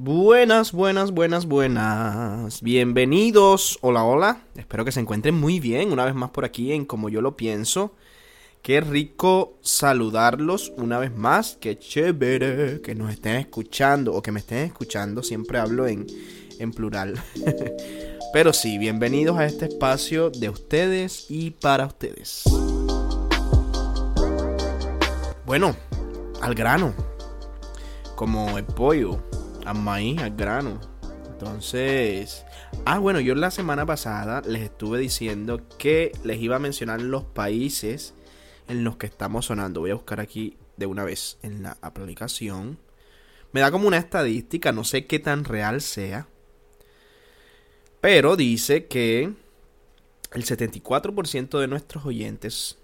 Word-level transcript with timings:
Buenas, 0.00 0.70
buenas, 0.70 1.10
buenas, 1.10 1.46
buenas. 1.46 2.62
Bienvenidos. 2.62 3.80
Hola, 3.80 4.04
hola. 4.04 4.42
Espero 4.54 4.84
que 4.84 4.92
se 4.92 5.00
encuentren 5.00 5.34
muy 5.34 5.58
bien 5.58 5.90
una 5.90 6.04
vez 6.04 6.14
más 6.14 6.30
por 6.30 6.44
aquí 6.44 6.72
en 6.72 6.84
Como 6.84 7.08
yo 7.08 7.20
lo 7.20 7.36
pienso. 7.36 7.96
Qué 8.62 8.80
rico 8.80 9.58
saludarlos 9.60 10.72
una 10.76 11.00
vez 11.00 11.12
más. 11.16 11.58
Qué 11.60 11.80
chévere 11.80 12.80
que 12.80 12.94
nos 12.94 13.10
estén 13.10 13.34
escuchando 13.34 14.14
o 14.14 14.22
que 14.22 14.30
me 14.30 14.38
estén 14.38 14.58
escuchando. 14.58 15.24
Siempre 15.24 15.58
hablo 15.58 15.88
en, 15.88 16.06
en 16.60 16.70
plural. 16.70 17.20
Pero 18.32 18.52
sí, 18.52 18.78
bienvenidos 18.78 19.36
a 19.36 19.46
este 19.46 19.64
espacio 19.64 20.30
de 20.30 20.48
ustedes 20.48 21.28
y 21.28 21.50
para 21.50 21.86
ustedes. 21.86 22.44
Bueno, 25.44 25.74
al 26.40 26.54
grano. 26.54 26.94
Como 28.14 28.58
el 28.58 28.64
pollo, 28.64 29.20
al 29.68 29.78
maíz, 29.78 30.20
al 30.20 30.34
grano. 30.34 30.80
Entonces, 31.26 32.44
ah, 32.84 32.98
bueno, 32.98 33.20
yo 33.20 33.34
la 33.34 33.50
semana 33.50 33.86
pasada 33.86 34.42
les 34.44 34.62
estuve 34.62 34.98
diciendo 34.98 35.60
que 35.78 36.12
les 36.24 36.38
iba 36.38 36.56
a 36.56 36.60
mencionar 36.60 37.00
los 37.00 37.24
países 37.24 38.14
en 38.66 38.82
los 38.82 38.96
que 38.96 39.06
estamos 39.06 39.46
sonando. 39.46 39.80
Voy 39.80 39.90
a 39.90 39.94
buscar 39.94 40.20
aquí 40.20 40.56
de 40.76 40.86
una 40.86 41.04
vez 41.04 41.38
en 41.42 41.62
la 41.62 41.76
aplicación. 41.80 42.78
Me 43.52 43.60
da 43.60 43.70
como 43.70 43.86
una 43.86 43.98
estadística, 43.98 44.72
no 44.72 44.84
sé 44.84 45.06
qué 45.06 45.18
tan 45.18 45.44
real 45.44 45.80
sea. 45.80 46.26
Pero 48.00 48.36
dice 48.36 48.86
que 48.86 49.32
el 50.32 50.44
74% 50.44 51.58
de 51.58 51.68
nuestros 51.68 52.06
oyentes 52.06 52.78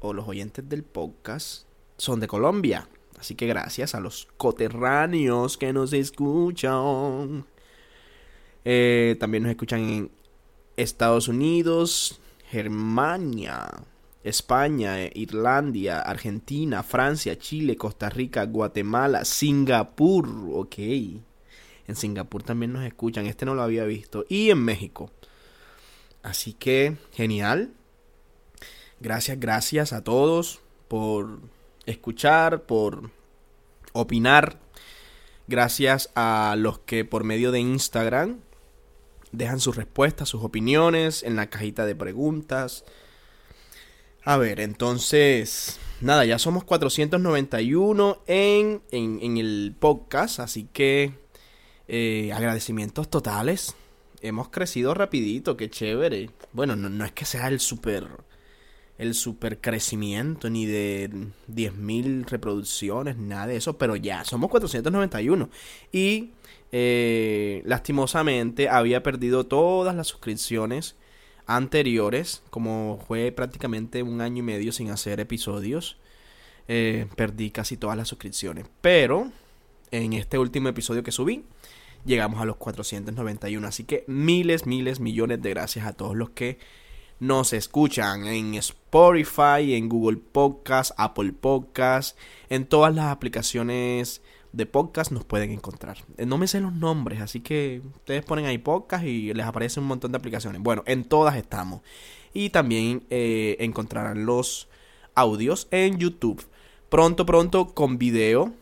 o 0.00 0.12
los 0.12 0.28
oyentes 0.28 0.68
del 0.68 0.84
podcast 0.84 1.64
son 1.96 2.20
de 2.20 2.28
Colombia. 2.28 2.88
Así 3.18 3.34
que 3.34 3.46
gracias 3.46 3.94
a 3.94 4.00
los 4.00 4.28
coterráneos 4.36 5.58
que 5.58 5.72
nos 5.72 5.92
escuchan. 5.92 7.46
Eh, 8.64 9.16
también 9.18 9.42
nos 9.42 9.50
escuchan 9.50 9.80
en 9.80 10.10
Estados 10.76 11.28
Unidos, 11.28 12.20
Germania, 12.50 13.68
España, 14.22 15.02
eh, 15.02 15.10
Irlanda, 15.14 16.02
Argentina, 16.02 16.82
Francia, 16.82 17.38
Chile, 17.38 17.76
Costa 17.76 18.08
Rica, 18.08 18.44
Guatemala, 18.44 19.24
Singapur, 19.24 20.28
ok. 20.52 20.78
En 20.78 21.96
Singapur 21.96 22.42
también 22.42 22.72
nos 22.72 22.84
escuchan, 22.84 23.26
este 23.26 23.46
no 23.46 23.54
lo 23.54 23.62
había 23.62 23.84
visto. 23.84 24.24
Y 24.28 24.50
en 24.50 24.58
México. 24.58 25.10
Así 26.22 26.52
que, 26.52 26.96
genial. 27.12 27.72
Gracias, 29.00 29.40
gracias 29.40 29.92
a 29.92 30.04
todos 30.04 30.60
por 30.88 31.40
escuchar, 31.90 32.62
por 32.62 33.10
opinar. 33.92 34.58
Gracias 35.46 36.10
a 36.14 36.54
los 36.58 36.78
que 36.80 37.04
por 37.04 37.24
medio 37.24 37.52
de 37.52 37.60
Instagram 37.60 38.40
dejan 39.32 39.60
sus 39.60 39.76
respuestas, 39.76 40.28
sus 40.28 40.44
opiniones 40.44 41.22
en 41.22 41.36
la 41.36 41.48
cajita 41.48 41.86
de 41.86 41.94
preguntas. 41.94 42.84
A 44.24 44.36
ver, 44.36 44.60
entonces, 44.60 45.78
nada, 46.00 46.24
ya 46.24 46.38
somos 46.38 46.64
491 46.64 48.22
en, 48.26 48.82
en, 48.90 49.18
en 49.22 49.38
el 49.38 49.74
podcast, 49.78 50.40
así 50.40 50.68
que 50.72 51.14
eh, 51.88 52.30
agradecimientos 52.34 53.08
totales. 53.08 53.74
Hemos 54.20 54.50
crecido 54.50 54.92
rapidito, 54.92 55.56
qué 55.56 55.70
chévere. 55.70 56.30
Bueno, 56.52 56.76
no, 56.76 56.90
no 56.90 57.04
es 57.04 57.12
que 57.12 57.24
sea 57.24 57.48
el 57.48 57.60
super 57.60 58.06
el 58.98 59.14
super 59.14 59.60
crecimiento 59.60 60.50
ni 60.50 60.66
de 60.66 61.08
10.000 61.48 62.26
reproducciones, 62.26 63.16
nada 63.16 63.46
de 63.46 63.56
eso, 63.56 63.78
pero 63.78 63.94
ya, 63.94 64.24
somos 64.24 64.50
491. 64.50 65.48
Y 65.92 66.32
eh, 66.72 67.62
lastimosamente 67.64 68.68
había 68.68 69.02
perdido 69.02 69.46
todas 69.46 69.94
las 69.94 70.08
suscripciones 70.08 70.96
anteriores, 71.46 72.42
como 72.50 73.02
fue 73.06 73.32
prácticamente 73.32 74.02
un 74.02 74.20
año 74.20 74.38
y 74.38 74.42
medio 74.42 74.72
sin 74.72 74.90
hacer 74.90 75.20
episodios. 75.20 75.96
Eh, 76.66 77.06
perdí 77.16 77.50
casi 77.50 77.76
todas 77.76 77.96
las 77.96 78.08
suscripciones. 78.08 78.66
Pero 78.80 79.30
en 79.90 80.12
este 80.12 80.38
último 80.38 80.68
episodio 80.68 81.02
que 81.02 81.12
subí, 81.12 81.44
llegamos 82.04 82.40
a 82.40 82.44
los 82.44 82.56
491. 82.56 83.66
Así 83.66 83.84
que 83.84 84.04
miles, 84.08 84.66
miles, 84.66 85.00
millones 85.00 85.40
de 85.40 85.50
gracias 85.50 85.86
a 85.86 85.92
todos 85.92 86.16
los 86.16 86.30
que 86.30 86.58
nos 87.20 87.52
escuchan 87.52 88.26
en 88.26 88.54
Spotify, 88.54 89.74
en 89.74 89.88
Google 89.88 90.18
Podcast, 90.18 90.92
Apple 90.96 91.32
Podcast, 91.32 92.16
en 92.48 92.66
todas 92.66 92.94
las 92.94 93.06
aplicaciones 93.06 94.22
de 94.52 94.66
podcast 94.66 95.12
nos 95.12 95.24
pueden 95.24 95.50
encontrar. 95.50 95.98
Eh, 96.16 96.26
no 96.26 96.38
me 96.38 96.46
sé 96.48 96.60
los 96.60 96.72
nombres, 96.72 97.20
así 97.20 97.40
que 97.40 97.82
ustedes 97.96 98.24
ponen 98.24 98.46
ahí 98.46 98.58
podcast 98.58 99.04
y 99.04 99.32
les 99.34 99.46
aparece 99.46 99.80
un 99.80 99.86
montón 99.86 100.12
de 100.12 100.18
aplicaciones. 100.18 100.62
Bueno, 100.62 100.82
en 100.86 101.04
todas 101.04 101.36
estamos. 101.36 101.82
Y 102.32 102.50
también 102.50 103.04
eh, 103.10 103.56
encontrarán 103.60 104.26
los 104.26 104.68
audios 105.14 105.68
en 105.70 105.98
YouTube. 105.98 106.46
Pronto, 106.88 107.26
pronto 107.26 107.74
con 107.74 107.98
video. 107.98 108.52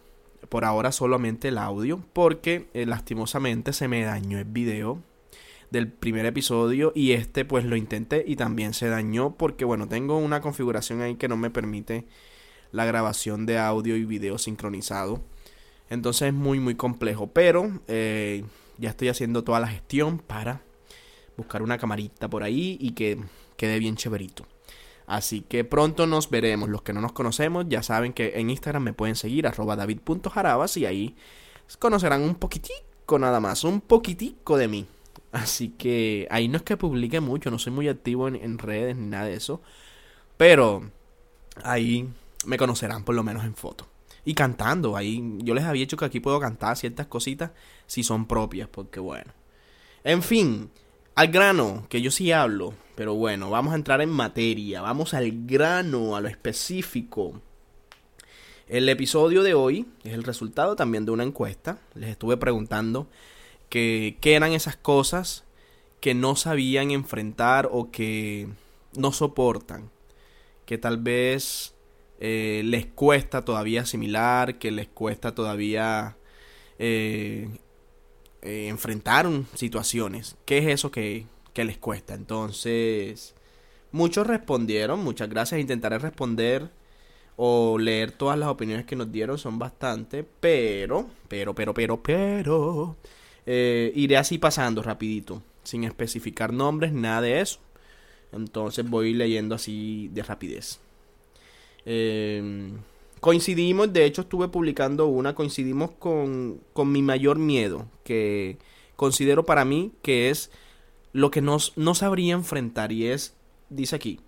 Por 0.48 0.64
ahora 0.64 0.92
solamente 0.92 1.48
el 1.48 1.58
audio, 1.58 2.00
porque 2.12 2.68
eh, 2.72 2.86
lastimosamente 2.86 3.72
se 3.72 3.88
me 3.88 4.04
dañó 4.04 4.38
el 4.38 4.44
video 4.44 5.02
del 5.70 5.90
primer 5.90 6.26
episodio 6.26 6.92
y 6.94 7.12
este 7.12 7.44
pues 7.44 7.64
lo 7.64 7.76
intenté 7.76 8.24
y 8.26 8.36
también 8.36 8.74
se 8.74 8.88
dañó 8.88 9.36
porque 9.36 9.64
bueno 9.64 9.88
tengo 9.88 10.18
una 10.18 10.40
configuración 10.40 11.02
ahí 11.02 11.16
que 11.16 11.28
no 11.28 11.36
me 11.36 11.50
permite 11.50 12.06
la 12.72 12.84
grabación 12.84 13.46
de 13.46 13.58
audio 13.58 13.96
y 13.96 14.04
video 14.04 14.38
sincronizado 14.38 15.20
entonces 15.90 16.28
es 16.28 16.34
muy 16.34 16.60
muy 16.60 16.74
complejo 16.74 17.28
pero 17.28 17.80
eh, 17.88 18.44
ya 18.78 18.90
estoy 18.90 19.08
haciendo 19.08 19.44
toda 19.44 19.60
la 19.60 19.68
gestión 19.68 20.18
para 20.18 20.62
buscar 21.36 21.62
una 21.62 21.78
camarita 21.78 22.28
por 22.28 22.42
ahí 22.42 22.76
y 22.80 22.92
que 22.92 23.18
quede 23.56 23.78
bien 23.78 23.96
chéverito 23.96 24.46
Así 25.06 25.42
que 25.42 25.64
pronto 25.64 26.06
nos 26.06 26.30
veremos. 26.30 26.68
Los 26.68 26.82
que 26.82 26.92
no 26.92 27.00
nos 27.00 27.12
conocemos 27.12 27.66
ya 27.68 27.82
saben 27.82 28.12
que 28.12 28.32
en 28.40 28.50
Instagram 28.50 28.82
me 28.82 28.92
pueden 28.92 29.14
seguir 29.14 29.46
arroba 29.46 29.76
david.jarabas 29.76 30.76
y 30.76 30.86
ahí 30.86 31.16
conocerán 31.78 32.22
un 32.22 32.34
poquitico 32.34 33.18
nada 33.18 33.40
más, 33.40 33.64
un 33.64 33.80
poquitico 33.80 34.56
de 34.56 34.68
mí. 34.68 34.86
Así 35.32 35.70
que 35.70 36.26
ahí 36.30 36.48
no 36.48 36.56
es 36.56 36.62
que 36.62 36.76
publique 36.76 37.20
mucho, 37.20 37.50
no 37.50 37.58
soy 37.58 37.72
muy 37.72 37.88
activo 37.88 38.28
en, 38.28 38.58
redes 38.58 38.96
ni 38.96 39.06
nada 39.06 39.26
de 39.26 39.34
eso. 39.34 39.60
Pero 40.36 40.90
ahí 41.62 42.08
me 42.44 42.58
conocerán 42.58 43.04
por 43.04 43.14
lo 43.14 43.22
menos 43.22 43.44
en 43.44 43.54
foto. 43.54 43.86
Y 44.24 44.34
cantando, 44.34 44.96
ahí 44.96 45.22
yo 45.38 45.54
les 45.54 45.64
había 45.64 45.80
dicho 45.80 45.96
que 45.96 46.04
aquí 46.04 46.20
puedo 46.20 46.40
cantar 46.40 46.76
ciertas 46.76 47.06
cositas 47.06 47.52
si 47.86 48.02
son 48.02 48.26
propias, 48.26 48.68
porque 48.68 48.98
bueno. 48.98 49.32
En 50.04 50.22
fin, 50.22 50.70
al 51.14 51.28
grano, 51.28 51.86
que 51.88 52.02
yo 52.02 52.10
sí 52.10 52.32
hablo, 52.32 52.74
pero 52.94 53.14
bueno, 53.14 53.50
vamos 53.50 53.72
a 53.72 53.76
entrar 53.76 54.00
en 54.00 54.10
materia, 54.10 54.80
vamos 54.80 55.14
al 55.14 55.46
grano, 55.46 56.16
a 56.16 56.20
lo 56.20 56.28
específico. 56.28 57.40
El 58.68 58.88
episodio 58.88 59.44
de 59.44 59.54
hoy 59.54 59.86
es 60.02 60.12
el 60.12 60.24
resultado 60.24 60.74
también 60.74 61.06
de 61.06 61.12
una 61.12 61.22
encuesta. 61.22 61.78
Les 61.94 62.10
estuve 62.10 62.36
preguntando 62.36 63.06
que, 63.68 64.16
qué 64.20 64.34
eran 64.34 64.52
esas 64.52 64.76
cosas 64.76 65.44
que 66.00 66.14
no 66.14 66.36
sabían 66.36 66.90
enfrentar 66.90 67.68
o 67.70 67.90
que 67.90 68.48
no 68.96 69.12
soportan, 69.12 69.90
que 70.64 70.78
tal 70.78 70.98
vez 70.98 71.74
eh, 72.20 72.62
les 72.64 72.86
cuesta 72.86 73.44
todavía 73.44 73.82
asimilar, 73.82 74.58
que 74.58 74.70
les 74.70 74.88
cuesta 74.88 75.34
todavía 75.34 76.16
eh, 76.78 77.48
eh, 78.42 78.68
enfrentar 78.68 79.28
situaciones. 79.54 80.36
¿Qué 80.44 80.58
es 80.58 80.66
eso 80.66 80.90
que, 80.90 81.26
que 81.52 81.64
les 81.64 81.78
cuesta? 81.78 82.14
Entonces, 82.14 83.34
muchos 83.92 84.26
respondieron, 84.26 85.02
muchas 85.02 85.28
gracias, 85.28 85.60
intentaré 85.60 85.98
responder 85.98 86.70
o 87.36 87.78
leer 87.78 88.12
todas 88.12 88.38
las 88.38 88.48
opiniones 88.48 88.86
que 88.86 88.96
nos 88.96 89.12
dieron, 89.12 89.38
son 89.38 89.58
bastante, 89.58 90.24
pero, 90.24 91.06
pero, 91.28 91.54
pero, 91.54 91.74
pero, 91.74 92.02
pero, 92.02 92.96
eh, 93.46 93.92
iré 93.94 94.16
así 94.16 94.38
pasando 94.38 94.82
rapidito, 94.82 95.42
sin 95.62 95.84
especificar 95.84 96.52
nombres, 96.52 96.92
nada 96.92 97.20
de 97.20 97.40
eso. 97.40 97.60
Entonces 98.32 98.88
voy 98.88 99.14
leyendo 99.14 99.54
así 99.54 100.10
de 100.12 100.22
rapidez. 100.22 100.80
Em, 101.84 102.78
coincidimos, 103.20 103.92
de 103.92 104.04
hecho 104.04 104.22
estuve 104.22 104.48
publicando 104.48 105.06
una, 105.06 105.34
coincidimos 105.34 105.92
con, 105.92 106.60
con 106.72 106.90
mi 106.90 107.02
mayor 107.02 107.38
miedo, 107.38 107.86
que 108.04 108.58
considero 108.96 109.46
para 109.46 109.64
mí 109.64 109.92
que 110.02 110.30
es 110.30 110.50
lo 111.12 111.30
que 111.30 111.40
no, 111.40 111.58
no 111.76 111.94
sabría 111.94 112.34
enfrentar 112.34 112.92
y 112.92 113.06
es, 113.06 113.34
dice 113.70 113.96
aquí, 113.96 114.20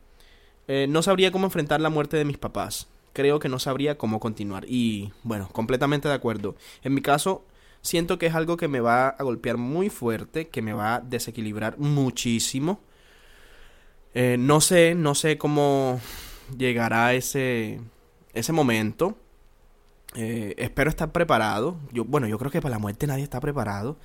eh, 0.68 0.86
no 0.88 1.02
sabría 1.02 1.32
cómo 1.32 1.46
enfrentar 1.46 1.80
la 1.80 1.90
muerte 1.90 2.16
de 2.16 2.24
mis 2.24 2.38
papás. 2.38 2.88
Creo 3.12 3.40
que 3.40 3.48
no 3.48 3.58
sabría 3.58 3.98
cómo 3.98 4.20
continuar. 4.20 4.64
Y 4.68 5.12
bueno, 5.22 5.48
completamente 5.50 6.08
de 6.08 6.14
acuerdo. 6.14 6.56
En 6.82 6.94
mi 6.94 7.00
caso, 7.00 7.44
siento 7.82 8.18
que 8.18 8.26
es 8.26 8.34
algo 8.34 8.56
que 8.56 8.68
me 8.68 8.80
va 8.80 9.08
a 9.08 9.22
golpear 9.22 9.56
muy 9.56 9.90
fuerte, 9.90 10.48
que 10.48 10.62
me 10.62 10.72
va 10.72 10.96
a 10.96 11.00
desequilibrar 11.00 11.78
muchísimo. 11.78 12.80
Eh, 14.14 14.36
no 14.38 14.60
sé, 14.60 14.94
no 14.94 15.14
sé 15.14 15.38
cómo 15.38 16.00
llegará 16.56 17.14
ese, 17.14 17.80
ese 18.34 18.52
momento. 18.52 19.16
Eh, 20.14 20.54
espero 20.58 20.90
estar 20.90 21.12
preparado. 21.12 21.76
Yo, 21.92 22.04
bueno, 22.04 22.26
yo 22.26 22.38
creo 22.38 22.50
que 22.50 22.60
para 22.60 22.74
la 22.74 22.78
muerte 22.78 23.06
nadie 23.06 23.22
está 23.24 23.40
preparado. 23.40 23.98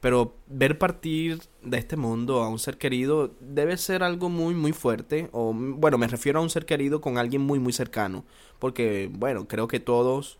Pero 0.00 0.34
ver 0.46 0.78
partir 0.78 1.40
de 1.62 1.76
este 1.76 1.96
mundo 1.96 2.42
a 2.42 2.48
un 2.48 2.58
ser 2.58 2.78
querido 2.78 3.34
debe 3.40 3.76
ser 3.76 4.02
algo 4.02 4.30
muy, 4.30 4.54
muy 4.54 4.72
fuerte. 4.72 5.28
O, 5.32 5.52
bueno, 5.54 5.98
me 5.98 6.08
refiero 6.08 6.38
a 6.38 6.42
un 6.42 6.50
ser 6.50 6.64
querido 6.64 7.00
con 7.00 7.18
alguien 7.18 7.42
muy, 7.42 7.58
muy 7.58 7.72
cercano. 7.72 8.24
Porque, 8.58 9.10
bueno, 9.12 9.46
creo 9.46 9.68
que 9.68 9.80
todos, 9.80 10.38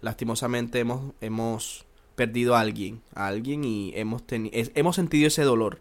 lastimosamente, 0.00 0.80
hemos, 0.80 1.14
hemos 1.20 1.86
perdido 2.16 2.56
a 2.56 2.60
alguien. 2.60 3.02
A 3.14 3.28
alguien 3.28 3.64
y 3.64 3.92
hemos, 3.94 4.24
hemos 4.28 4.96
sentido 4.96 5.28
ese 5.28 5.42
dolor. 5.42 5.80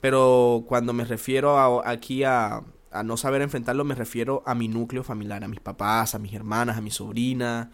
Pero 0.00 0.64
cuando 0.68 0.92
me 0.92 1.04
refiero 1.04 1.58
a, 1.58 1.90
aquí 1.90 2.22
a, 2.22 2.62
a 2.92 3.02
no 3.02 3.16
saber 3.16 3.42
enfrentarlo, 3.42 3.84
me 3.84 3.94
refiero 3.94 4.42
a 4.46 4.54
mi 4.54 4.68
núcleo 4.68 5.02
familiar, 5.02 5.42
a 5.42 5.48
mis 5.48 5.60
papás, 5.60 6.14
a 6.14 6.18
mis 6.18 6.32
hermanas, 6.32 6.76
a 6.78 6.80
mi 6.80 6.90
sobrina, 6.90 7.72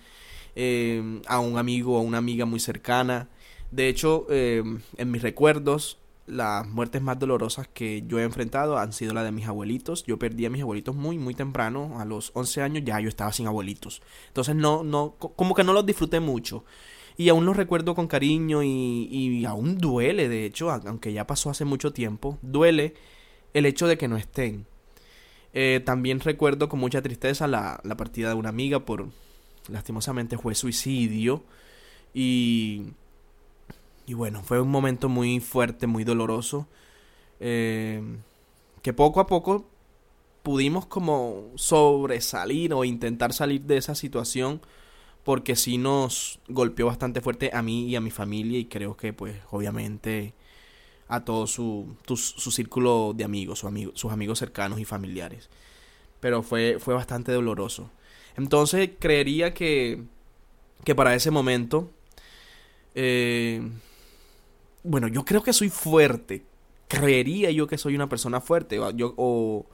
eh, 0.56 1.20
a 1.26 1.40
un 1.40 1.58
amigo 1.58 1.98
o 1.98 2.00
una 2.00 2.18
amiga 2.18 2.46
muy 2.46 2.60
cercana. 2.60 3.28
De 3.70 3.88
hecho, 3.88 4.26
eh, 4.30 4.62
en 4.96 5.10
mis 5.10 5.22
recuerdos, 5.22 5.98
las 6.26 6.66
muertes 6.66 7.02
más 7.02 7.18
dolorosas 7.18 7.68
que 7.68 8.04
yo 8.06 8.18
he 8.18 8.22
enfrentado 8.22 8.78
han 8.78 8.92
sido 8.92 9.12
las 9.12 9.24
de 9.24 9.32
mis 9.32 9.46
abuelitos. 9.46 10.04
Yo 10.04 10.18
perdí 10.18 10.46
a 10.46 10.50
mis 10.50 10.62
abuelitos 10.62 10.94
muy, 10.94 11.18
muy 11.18 11.34
temprano. 11.34 12.00
A 12.00 12.04
los 12.04 12.30
11 12.34 12.62
años 12.62 12.82
ya 12.84 13.00
yo 13.00 13.08
estaba 13.08 13.32
sin 13.32 13.46
abuelitos. 13.46 14.00
Entonces 14.28 14.54
no, 14.54 14.84
no, 14.84 15.16
como 15.18 15.54
que 15.54 15.64
no 15.64 15.72
los 15.72 15.84
disfruté 15.84 16.20
mucho. 16.20 16.64
Y 17.20 17.28
aún 17.28 17.44
los 17.44 17.54
recuerdo 17.54 17.94
con 17.94 18.06
cariño 18.06 18.62
y, 18.62 19.06
y 19.10 19.44
aún 19.44 19.76
duele, 19.76 20.30
de 20.30 20.46
hecho, 20.46 20.70
aunque 20.70 21.12
ya 21.12 21.26
pasó 21.26 21.50
hace 21.50 21.66
mucho 21.66 21.92
tiempo, 21.92 22.38
duele 22.40 22.94
el 23.52 23.66
hecho 23.66 23.86
de 23.86 23.98
que 23.98 24.08
no 24.08 24.16
estén. 24.16 24.64
Eh, 25.52 25.82
también 25.84 26.20
recuerdo 26.20 26.70
con 26.70 26.80
mucha 26.80 27.02
tristeza 27.02 27.46
la, 27.46 27.78
la 27.84 27.98
partida 27.98 28.30
de 28.30 28.36
una 28.36 28.48
amiga 28.48 28.86
por, 28.86 29.10
lastimosamente 29.68 30.38
fue 30.38 30.54
suicidio. 30.54 31.44
Y 32.14 32.84
y 34.06 34.14
bueno, 34.14 34.42
fue 34.42 34.58
un 34.58 34.70
momento 34.70 35.10
muy 35.10 35.40
fuerte, 35.40 35.86
muy 35.86 36.04
doloroso. 36.04 36.68
Eh, 37.38 38.00
que 38.80 38.94
poco 38.94 39.20
a 39.20 39.26
poco 39.26 39.68
pudimos 40.42 40.86
como 40.86 41.50
sobresalir 41.56 42.72
o 42.72 42.82
intentar 42.82 43.34
salir 43.34 43.60
de 43.60 43.76
esa 43.76 43.94
situación 43.94 44.62
porque 45.24 45.56
sí 45.56 45.78
nos 45.78 46.40
golpeó 46.48 46.86
bastante 46.86 47.20
fuerte 47.20 47.50
a 47.52 47.62
mí 47.62 47.86
y 47.88 47.96
a 47.96 48.00
mi 48.00 48.10
familia 48.10 48.58
y 48.58 48.66
creo 48.66 48.96
que 48.96 49.12
pues 49.12 49.36
obviamente 49.50 50.34
a 51.08 51.24
todo 51.24 51.46
su, 51.46 51.96
su, 52.06 52.50
círculo 52.50 53.12
de 53.16 53.24
amigos, 53.24 53.58
su 53.58 53.92
sus 53.94 54.12
amigos 54.12 54.38
cercanos 54.38 54.78
y 54.78 54.84
familiares. 54.84 55.50
Pero 56.20 56.42
fue, 56.42 56.78
fue 56.78 56.94
bastante 56.94 57.32
doloroso. 57.32 57.90
Entonces 58.36 58.90
creería 58.98 59.52
que, 59.52 60.04
que 60.84 60.94
para 60.94 61.14
ese 61.14 61.30
momento 61.30 61.90
eh, 62.94 63.62
bueno, 64.82 65.08
yo 65.08 65.24
creo 65.24 65.42
que 65.42 65.52
soy 65.52 65.68
fuerte. 65.68 66.44
Creería 66.88 67.50
yo 67.50 67.66
que 67.66 67.78
soy 67.78 67.94
una 67.94 68.08
persona 68.08 68.40
fuerte. 68.40 68.80
Yo, 68.94 69.14
o 69.16 69.66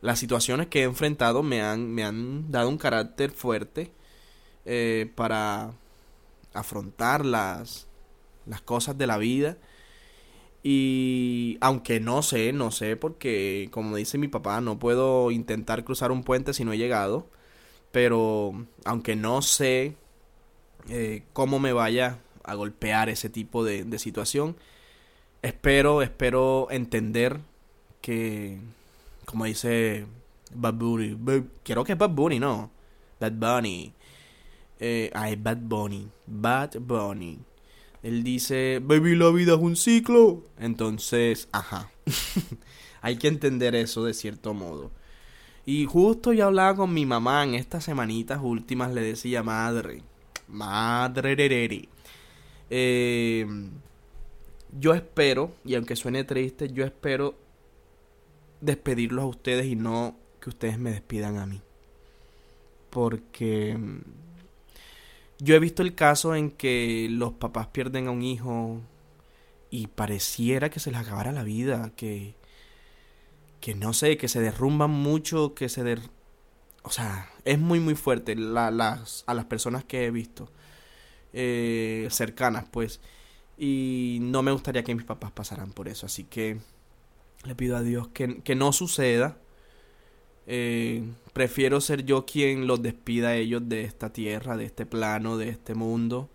las 0.00 0.18
situaciones 0.18 0.68
que 0.68 0.80
he 0.80 0.84
enfrentado 0.84 1.42
me 1.42 1.62
han, 1.62 1.92
me 1.92 2.04
han 2.04 2.50
dado 2.50 2.68
un 2.68 2.78
carácter 2.78 3.30
fuerte 3.30 3.92
eh, 4.64 5.10
para 5.14 5.72
afrontar 6.52 7.24
las, 7.24 7.86
las 8.46 8.60
cosas 8.60 8.96
de 8.98 9.06
la 9.06 9.18
vida. 9.18 9.56
Y 10.62 11.58
aunque 11.60 12.00
no 12.00 12.22
sé, 12.22 12.52
no 12.52 12.70
sé, 12.70 12.96
porque 12.96 13.68
como 13.70 13.96
dice 13.96 14.16
mi 14.18 14.28
papá, 14.28 14.60
no 14.60 14.78
puedo 14.78 15.30
intentar 15.30 15.84
cruzar 15.84 16.10
un 16.10 16.24
puente 16.24 16.54
si 16.54 16.64
no 16.64 16.72
he 16.72 16.78
llegado. 16.78 17.26
Pero 17.92 18.66
aunque 18.84 19.14
no 19.16 19.42
sé 19.42 19.96
eh, 20.88 21.22
cómo 21.32 21.58
me 21.58 21.72
vaya 21.72 22.18
a 22.44 22.54
golpear 22.54 23.08
ese 23.08 23.28
tipo 23.28 23.64
de, 23.64 23.98
situación. 23.98 24.56
Espero, 25.42 26.02
espero 26.02 26.68
entender 26.70 27.40
que, 28.00 28.58
como 29.24 29.44
dice 29.46 30.06
Bad 30.54 30.74
Bunny, 30.74 31.16
quiero 31.62 31.84
que 31.84 31.92
es 31.92 31.98
Bad 31.98 32.10
Bunny, 32.10 32.38
no, 32.38 32.70
Bad 33.20 33.32
Bunny. 33.32 33.92
Eh, 34.80 35.10
ay, 35.14 35.36
Bad 35.36 35.58
Bunny, 35.58 36.08
Bad 36.26 36.78
Bunny. 36.80 37.38
Él 38.02 38.22
dice, 38.22 38.80
baby, 38.82 39.16
la 39.16 39.30
vida 39.30 39.54
es 39.54 39.60
un 39.60 39.76
ciclo. 39.76 40.42
Entonces, 40.58 41.48
ajá. 41.52 41.90
Hay 43.00 43.16
que 43.16 43.28
entender 43.28 43.74
eso 43.74 44.04
de 44.04 44.14
cierto 44.14 44.54
modo. 44.54 44.90
Y 45.66 45.86
justo 45.86 46.32
yo 46.32 46.46
hablaba 46.46 46.76
con 46.76 46.92
mi 46.92 47.06
mamá 47.06 47.44
en 47.44 47.54
estas 47.54 47.84
semanitas 47.84 48.40
últimas, 48.42 48.92
le 48.92 49.00
decía, 49.00 49.42
madre, 49.42 50.02
madre, 50.46 51.88
eh, 52.68 53.46
yo 54.78 54.94
espero, 54.94 55.52
y 55.64 55.74
aunque 55.74 55.96
suene 55.96 56.24
triste, 56.24 56.70
yo 56.70 56.84
espero 56.84 57.34
despedirlos 58.60 59.22
a 59.22 59.28
ustedes 59.28 59.66
y 59.66 59.76
no 59.76 60.16
que 60.40 60.50
ustedes 60.50 60.78
me 60.78 60.90
despidan 60.90 61.38
a 61.38 61.46
mí. 61.46 61.62
Porque 62.90 63.78
yo 65.44 65.54
he 65.54 65.58
visto 65.60 65.82
el 65.82 65.94
caso 65.94 66.34
en 66.34 66.50
que 66.50 67.08
los 67.10 67.34
papás 67.34 67.68
pierden 67.68 68.08
a 68.08 68.10
un 68.10 68.22
hijo 68.22 68.80
y 69.70 69.88
pareciera 69.88 70.70
que 70.70 70.80
se 70.80 70.90
les 70.90 71.00
acabara 71.00 71.32
la 71.32 71.44
vida, 71.44 71.92
que 71.96 72.34
que 73.64 73.74
no 73.74 73.94
sé, 73.94 74.18
que 74.18 74.28
se 74.28 74.42
derrumban 74.42 74.90
mucho, 74.90 75.54
que 75.54 75.70
se 75.70 75.82
der... 75.82 76.00
O 76.82 76.90
sea, 76.90 77.30
es 77.46 77.58
muy 77.58 77.80
muy 77.80 77.94
fuerte 77.94 78.36
las, 78.36 79.24
a 79.26 79.32
las 79.32 79.46
personas 79.46 79.84
que 79.84 80.04
he 80.04 80.10
visto. 80.10 80.50
Eh, 81.32 82.08
cercanas, 82.10 82.66
pues. 82.70 83.00
Y 83.56 84.18
no 84.20 84.42
me 84.42 84.52
gustaría 84.52 84.84
que 84.84 84.94
mis 84.94 85.06
papás 85.06 85.32
pasaran 85.32 85.72
por 85.72 85.88
eso. 85.88 86.04
Así 86.04 86.24
que 86.24 86.58
le 87.44 87.54
pido 87.54 87.78
a 87.78 87.82
Dios 87.82 88.08
que, 88.08 88.42
que 88.42 88.54
no 88.54 88.70
suceda. 88.74 89.38
Eh, 90.46 91.02
prefiero 91.32 91.80
ser 91.80 92.04
yo 92.04 92.26
quien 92.26 92.66
los 92.66 92.82
despida 92.82 93.28
a 93.28 93.36
ellos 93.36 93.62
de 93.68 93.82
esta 93.84 94.12
tierra, 94.12 94.56
de 94.56 94.64
este 94.64 94.86
plano, 94.86 95.36
de 95.36 95.48
este 95.48 95.74
mundo. 95.74 96.28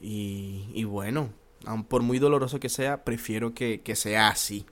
Y, 0.00 0.66
y 0.74 0.84
bueno, 0.84 1.30
aun 1.64 1.84
por 1.84 2.02
muy 2.02 2.18
doloroso 2.18 2.60
que 2.60 2.68
sea, 2.68 3.04
prefiero 3.04 3.54
que, 3.54 3.80
que, 3.82 3.96
sea 3.96 4.28
así. 4.28 4.66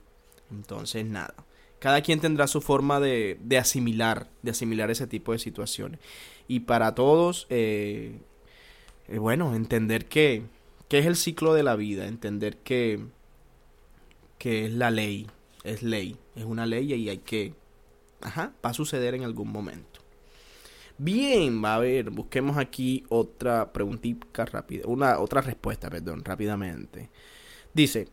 Entonces, 0.51 1.05
nada. 1.05 1.35
Cada 1.79 2.01
quien 2.01 2.19
tendrá 2.19 2.47
su 2.47 2.61
forma 2.61 2.99
de, 2.99 3.37
de 3.41 3.57
asimilar, 3.57 4.27
de 4.41 4.51
asimilar 4.51 4.91
ese 4.91 5.07
tipo 5.07 5.31
de 5.31 5.39
situaciones. 5.39 5.99
Y 6.47 6.61
para 6.61 6.95
todos, 6.95 7.47
eh, 7.49 8.19
eh, 9.07 9.17
bueno, 9.19 9.55
entender 9.55 10.07
que, 10.07 10.43
que 10.87 10.99
es 10.99 11.05
el 11.05 11.15
ciclo 11.15 11.53
de 11.53 11.63
la 11.63 11.75
vida, 11.75 12.07
entender 12.07 12.57
que, 12.57 12.99
que 14.37 14.65
es 14.65 14.73
la 14.73 14.91
ley, 14.91 15.27
es 15.63 15.83
ley, 15.83 16.17
es 16.35 16.45
una 16.45 16.65
ley 16.65 16.93
y 16.93 17.09
hay 17.09 17.19
que, 17.19 17.53
ajá, 18.21 18.53
va 18.63 18.69
a 18.69 18.73
suceder 18.73 19.15
en 19.15 19.23
algún 19.23 19.51
momento. 19.51 19.99
Bien, 20.97 21.63
va 21.63 21.75
a 21.75 21.79
ver, 21.79 22.09
busquemos 22.09 22.57
aquí 22.57 23.05
otra 23.09 23.71
preguntita 23.71 24.45
rápida, 24.45 24.87
una 24.87 25.19
otra 25.19 25.41
respuesta, 25.41 25.89
perdón, 25.89 26.25
rápidamente. 26.25 27.09
Dice, 27.73 28.09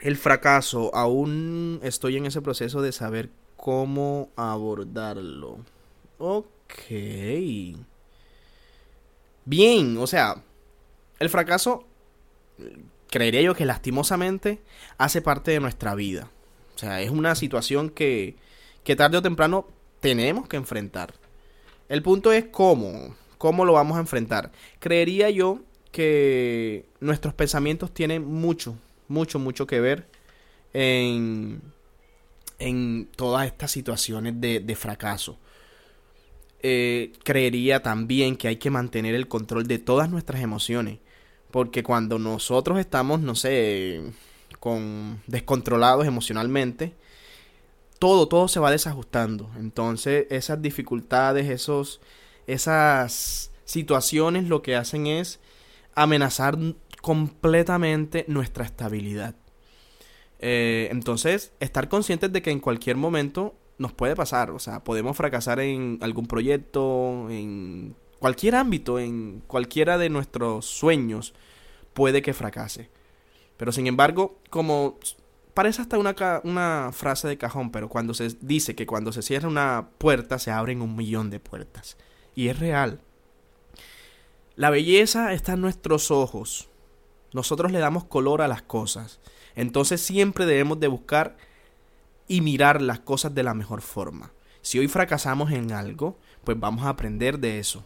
el 0.00 0.16
fracaso, 0.16 0.94
aún 0.94 1.80
estoy 1.82 2.16
en 2.16 2.26
ese 2.26 2.42
proceso 2.42 2.82
de 2.82 2.92
saber 2.92 3.30
cómo 3.56 4.30
abordarlo. 4.36 5.58
Ok 6.18 6.92
bien, 9.44 9.96
o 9.98 10.06
sea, 10.06 10.42
el 11.18 11.28
fracaso, 11.28 11.84
creería 13.10 13.42
yo 13.42 13.54
que 13.54 13.66
lastimosamente 13.66 14.60
hace 14.98 15.22
parte 15.22 15.50
de 15.50 15.60
nuestra 15.60 15.94
vida. 15.94 16.30
O 16.74 16.78
sea, 16.78 17.00
es 17.00 17.10
una 17.10 17.34
situación 17.34 17.90
que, 17.90 18.36
que 18.84 18.96
tarde 18.96 19.18
o 19.18 19.22
temprano 19.22 19.66
tenemos 20.00 20.48
que 20.48 20.56
enfrentar. 20.56 21.14
El 21.88 22.02
punto 22.02 22.32
es 22.32 22.46
cómo, 22.46 23.14
cómo 23.38 23.64
lo 23.64 23.74
vamos 23.74 23.96
a 23.96 24.00
enfrentar. 24.00 24.50
Creería 24.78 25.30
yo 25.30 25.60
que 25.90 26.86
nuestros 27.00 27.34
pensamientos 27.34 27.92
tienen 27.92 28.24
mucho, 28.24 28.76
mucho, 29.08 29.38
mucho 29.38 29.66
que 29.66 29.80
ver 29.80 30.08
en, 30.72 31.60
en 32.58 33.08
todas 33.14 33.46
estas 33.46 33.70
situaciones 33.70 34.40
de, 34.40 34.60
de 34.60 34.74
fracaso. 34.74 35.38
Eh, 36.64 37.12
creería 37.24 37.82
también 37.82 38.36
que 38.36 38.48
hay 38.48 38.56
que 38.56 38.70
mantener 38.70 39.14
el 39.14 39.28
control 39.28 39.66
de 39.66 39.78
todas 39.78 40.08
nuestras 40.08 40.42
emociones. 40.42 40.98
Porque 41.50 41.82
cuando 41.82 42.18
nosotros 42.18 42.78
estamos, 42.78 43.20
no 43.20 43.34
sé, 43.34 44.00
con 44.58 45.20
descontrolados 45.26 46.06
emocionalmente, 46.06 46.94
todo, 48.02 48.26
todo 48.26 48.48
se 48.48 48.58
va 48.58 48.72
desajustando. 48.72 49.48
Entonces, 49.56 50.26
esas 50.28 50.60
dificultades, 50.60 51.48
esos, 51.48 52.00
esas 52.48 53.52
situaciones 53.64 54.48
lo 54.48 54.60
que 54.60 54.74
hacen 54.74 55.06
es 55.06 55.38
amenazar 55.94 56.58
completamente 57.00 58.24
nuestra 58.26 58.64
estabilidad. 58.64 59.36
Eh, 60.40 60.88
entonces, 60.90 61.52
estar 61.60 61.88
conscientes 61.88 62.32
de 62.32 62.42
que 62.42 62.50
en 62.50 62.58
cualquier 62.58 62.96
momento 62.96 63.54
nos 63.78 63.92
puede 63.92 64.16
pasar. 64.16 64.50
O 64.50 64.58
sea, 64.58 64.82
podemos 64.82 65.16
fracasar 65.16 65.60
en 65.60 66.00
algún 66.02 66.26
proyecto, 66.26 67.30
en 67.30 67.94
cualquier 68.18 68.56
ámbito, 68.56 68.98
en 68.98 69.44
cualquiera 69.46 69.96
de 69.96 70.08
nuestros 70.08 70.66
sueños, 70.66 71.34
puede 71.92 72.20
que 72.20 72.34
fracase. 72.34 72.90
Pero 73.56 73.70
sin 73.70 73.86
embargo, 73.86 74.40
como 74.50 74.98
parece 75.54 75.82
hasta 75.82 75.98
una, 75.98 76.14
una 76.44 76.90
frase 76.92 77.28
de 77.28 77.38
cajón, 77.38 77.70
pero 77.70 77.88
cuando 77.88 78.14
se 78.14 78.36
dice 78.40 78.74
que 78.74 78.86
cuando 78.86 79.12
se 79.12 79.22
cierra 79.22 79.48
una 79.48 79.88
puerta 79.98 80.38
se 80.38 80.50
abren 80.50 80.82
un 80.82 80.96
millón 80.96 81.30
de 81.30 81.40
puertas. 81.40 81.96
Y 82.34 82.48
es 82.48 82.58
real. 82.58 83.00
La 84.56 84.70
belleza 84.70 85.32
está 85.32 85.54
en 85.54 85.60
nuestros 85.60 86.10
ojos. 86.10 86.68
Nosotros 87.32 87.72
le 87.72 87.78
damos 87.78 88.04
color 88.04 88.42
a 88.42 88.48
las 88.48 88.62
cosas. 88.62 89.20
Entonces 89.54 90.00
siempre 90.00 90.46
debemos 90.46 90.80
de 90.80 90.88
buscar 90.88 91.36
y 92.28 92.40
mirar 92.40 92.80
las 92.80 93.00
cosas 93.00 93.34
de 93.34 93.42
la 93.42 93.54
mejor 93.54 93.82
forma. 93.82 94.32
Si 94.62 94.78
hoy 94.78 94.88
fracasamos 94.88 95.50
en 95.50 95.72
algo, 95.72 96.18
pues 96.44 96.58
vamos 96.58 96.84
a 96.84 96.90
aprender 96.90 97.38
de 97.38 97.58
eso. 97.58 97.84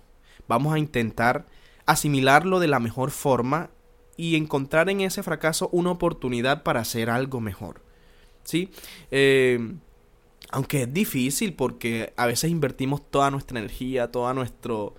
Vamos 0.49 0.75
a 0.75 0.79
intentar 0.79 1.47
asimilarlo 1.87 2.61
de 2.61 2.69
la 2.69 2.81
mejor 2.81 3.11
forma 3.11 3.71
y 4.17 4.37
encontrar 4.37 4.89
en 4.91 5.01
ese 5.01 5.23
fracaso 5.23 5.69
una 5.73 5.91
oportunidad 5.91 6.63
para 6.63 6.81
hacer 6.81 7.11
algo 7.11 7.41
mejor. 7.41 7.83
¿Sí? 8.45 8.71
Eh, 9.11 9.59
aunque 10.51 10.83
es 10.83 10.93
difícil 10.93 11.55
porque 11.55 12.13
a 12.17 12.27
veces 12.27 12.51
invertimos 12.51 13.11
toda 13.11 13.31
nuestra 13.31 13.59
energía, 13.59 14.11
toda, 14.11 14.33
nuestro, 14.35 14.95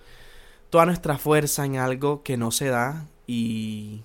toda 0.70 0.86
nuestra 0.86 1.18
fuerza 1.18 1.64
en 1.64 1.76
algo 1.76 2.22
que 2.22 2.36
no 2.36 2.50
se 2.50 2.68
da 2.68 3.08
y 3.26 4.02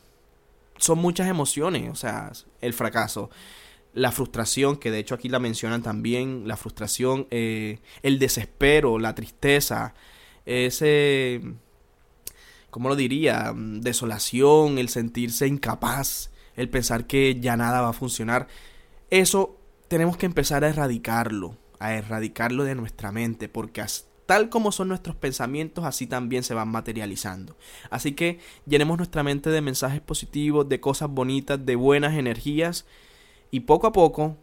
son 0.77 1.00
muchas 1.00 1.27
emociones, 1.27 1.89
o 1.91 1.96
sea, 1.96 2.32
el 2.62 2.74
fracaso, 2.74 3.29
la 3.93 4.12
frustración, 4.12 4.77
que 4.77 4.91
de 4.91 5.00
hecho 5.00 5.15
aquí 5.15 5.29
la 5.29 5.39
mencionan 5.39 5.84
también, 5.84 6.48
la 6.48 6.58
frustración, 6.58 7.27
eh, 7.32 7.79
el 8.01 8.20
desespero, 8.20 9.00
la 9.00 9.15
tristeza, 9.15 9.93
ese, 10.46 11.41
¿cómo 12.74 12.89
lo 12.89 12.96
diría? 12.96 13.53
Desolación, 13.56 14.80
el 14.80 14.89
sentirse 14.89 15.48
incapaz, 15.48 16.32
el 16.56 16.70
pensar 16.70 17.06
que 17.06 17.39
ya 17.39 17.56
nada 17.56 17.82
va 17.82 17.89
a 17.89 17.94
funcionar. 17.94 18.48
Eso 19.12 19.60
tenemos 19.88 20.18
que 20.18 20.25
empezar 20.25 20.63
a 20.63 20.70
erradicarlo, 20.70 21.56
a 21.77 21.94
erradicarlo 21.94 22.63
de 22.63 22.74
nuestra 22.74 23.12
mente, 23.12 23.48
porque 23.48 23.86
tal 24.25 24.50
como 24.50 24.72
son 24.72 24.88
nuestros 24.88 25.15
pensamientos, 25.15 25.86
así 25.86 26.08
también 26.08 26.42
se 26.42 26.56
van 26.56 26.68
materializando. 26.70 27.56
Así 27.92 28.13
que 28.13 28.39
llenemos 28.65 28.98
nuestra 28.98 29.22
mente 29.22 29.51
de 29.51 29.62
mensajes 29.62 30.01
positivos, 30.01 30.68
de 30.68 30.80
cosas 30.80 31.12
bonitas, 31.12 31.63
de 31.63 31.75
buenas 31.75 32.18
energías, 32.18 32.88
y 33.51 33.60
poco 33.60 33.86
a 33.86 33.92
poco 33.92 34.36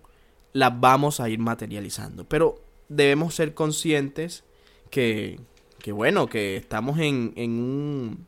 las 0.52 0.78
vamos 0.78 1.18
a 1.18 1.28
ir 1.28 1.40
materializando. 1.40 2.28
Pero 2.28 2.62
debemos 2.88 3.34
ser 3.34 3.54
conscientes 3.54 4.44
que, 4.88 5.40
que 5.80 5.92
bueno, 5.92 6.28
que 6.28 6.56
estamos 6.56 6.98
en, 6.98 7.32
en 7.36 7.50
un 7.52 8.26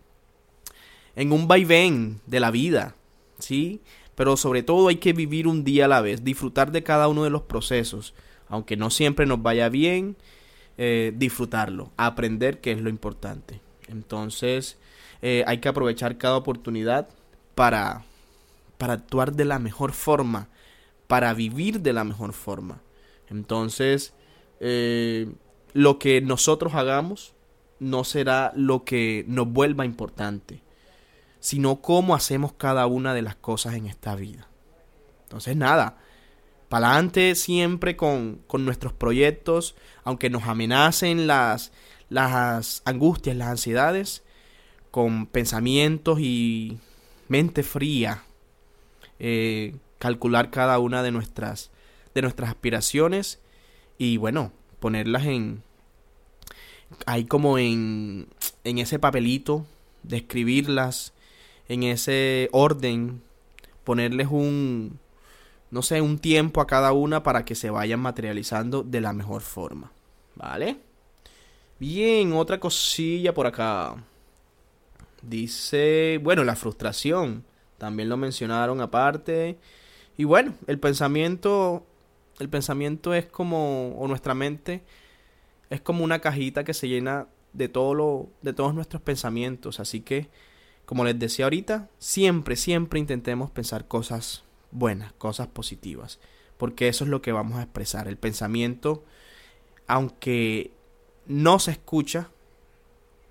en 1.15 1.33
un 1.33 1.47
vaivén 1.47 2.21
de 2.27 2.41
la 2.41 2.51
vida, 2.51 2.97
¿sí? 3.39 3.81
Pero 4.15 4.37
sobre 4.37 4.63
todo 4.63 4.89
hay 4.89 4.97
que 4.97 5.13
vivir 5.13 5.47
un 5.47 5.63
día 5.63 5.85
a 5.85 5.89
la 5.89 6.01
vez, 6.01 6.25
disfrutar 6.25 6.73
de 6.73 6.83
cada 6.83 7.09
uno 7.09 7.25
de 7.25 7.31
los 7.31 7.43
procesos, 7.43 8.15
aunque 8.49 8.77
no 8.77 8.91
siempre 8.91 9.27
nos 9.27 9.43
vaya 9.43 9.69
bien, 9.69 10.17
eh, 10.79 11.13
disfrutarlo, 11.15 11.93
aprender 11.97 12.61
que 12.61 12.73
es 12.73 12.81
lo 12.81 12.89
importante. 12.89 13.61
Entonces 13.89 14.79
eh, 15.21 15.45
hay 15.47 15.59
que 15.59 15.69
aprovechar 15.69 16.19
cada 16.19 16.37
oportunidad 16.37 17.09
para, 17.55 18.05
para 18.79 18.95
actuar 18.95 19.33
de 19.33 19.45
la 19.45 19.59
mejor 19.59 19.93
forma 19.93 20.49
para 21.13 21.35
vivir 21.35 21.83
de 21.83 21.93
la 21.93 22.05
mejor 22.05 22.33
forma. 22.33 22.81
Entonces, 23.29 24.15
eh, 24.61 25.31
lo 25.75 25.99
que 25.99 26.23
nosotros 26.23 26.75
hagamos 26.75 27.35
no 27.83 28.05
será 28.05 28.53
lo 28.55 28.85
que 28.85 29.25
nos 29.27 29.49
vuelva 29.49 29.85
importante, 29.85 30.63
sino 31.41 31.81
cómo 31.81 32.15
hacemos 32.15 32.53
cada 32.53 32.87
una 32.87 33.13
de 33.13 33.23
las 33.23 33.35
cosas 33.35 33.75
en 33.75 33.87
esta 33.87 34.15
vida. 34.15 34.49
Entonces, 35.25 35.57
nada, 35.57 35.99
para 36.69 36.93
adelante 36.93 37.35
siempre 37.35 37.97
con, 37.97 38.41
con, 38.47 38.65
nuestros 38.65 38.93
proyectos, 38.93 39.75
aunque 40.05 40.31
nos 40.31 40.45
amenacen 40.45 41.27
las, 41.27 41.73
las 42.09 42.83
angustias, 42.85 43.37
las 43.37 43.49
ansiedades, 43.49 44.23
con 44.91 45.27
pensamientos 45.27 46.21
y 46.21 46.79
mente 47.29 47.63
fría, 47.63 48.23
eh, 49.19 49.75
calcular 49.99 50.51
cada 50.51 50.79
una 50.79 51.03
de 51.03 51.11
nuestras, 51.11 51.71
de 52.15 52.23
nuestras 52.23 52.51
aspiraciones 52.51 53.41
y 53.99 54.19
bueno, 54.19 54.53
ponerlas 54.81 55.27
en, 55.27 55.63
ahí 57.07 57.25
como 57.25 57.59
en, 57.59 58.29
en 58.65 58.79
ese 58.79 58.99
papelito, 58.99 59.67
describirlas 60.03 61.13
en 61.69 61.83
ese 61.85 62.49
orden, 62.53 63.23
ponerles 63.85 64.29
un, 64.31 64.99
no 65.71 65.83
sé, 65.83 66.01
un 66.01 66.19
tiempo 66.19 66.61
a 66.61 66.67
cada 66.67 66.93
una 66.93 67.23
para 67.23 67.45
que 67.45 67.55
se 67.55 67.71
vayan 67.71 68.01
materializando 68.01 68.83
de 68.83 69.01
la 69.01 69.13
mejor 69.13 69.43
forma. 69.43 69.91
¿Vale? 70.35 70.79
Bien, 71.79 72.33
otra 72.33 72.61
cosilla 72.61 73.35
por 73.35 73.47
acá. 73.47 73.97
Dice, 75.23 76.21
bueno, 76.23 76.45
la 76.45 76.57
frustración. 76.57 77.45
También 77.79 78.09
lo 78.09 78.17
mencionaron 78.17 78.81
aparte. 78.81 79.59
Y 80.17 80.25
bueno, 80.25 80.55
el 80.67 80.79
pensamiento, 80.79 81.85
el 82.39 82.49
pensamiento 82.49 83.15
es 83.15 83.27
como, 83.27 83.97
o 83.99 84.07
nuestra 84.07 84.35
mente, 84.35 84.83
es 85.73 85.81
como 85.81 86.05
una 86.05 86.19
cajita 86.19 86.65
que 86.65 86.75
se 86.75 86.87
llena 86.87 87.29
de, 87.55 87.67
todo 87.67 87.95
lo, 87.95 88.29
de 88.43 88.53
todos 88.53 88.75
nuestros 88.75 89.01
pensamientos. 89.01 89.81
Así 89.81 90.03
que, 90.03 90.29
como 90.85 91.03
les 91.03 91.19
decía 91.19 91.47
ahorita, 91.47 91.89
siempre, 91.99 92.57
siempre 92.57 93.01
intentemos 93.01 93.51
pensar 93.51 93.89
cosas 93.89 94.45
buenas, 94.71 95.15
cosas 95.15 95.47
positivas. 95.47 96.21
Porque 96.59 96.89
eso 96.89 97.05
es 97.05 97.11
lo 97.11 97.23
que 97.23 97.33
vamos 97.33 97.59
a 97.59 97.63
expresar. 97.63 98.07
El 98.07 98.19
pensamiento, 98.19 99.03
aunque 99.87 100.73
no 101.25 101.59
se 101.59 101.71
escucha, 101.71 102.29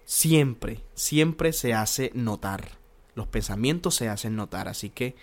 siempre, 0.04 0.80
siempre 0.96 1.54
se 1.54 1.76
hace 1.76 2.10
notar. 2.16 2.80
Los 3.14 3.28
pensamientos 3.28 3.94
se 3.94 4.10
hacen 4.10 4.36
notar. 4.36 4.68
Así 4.68 4.90
que 4.90 5.16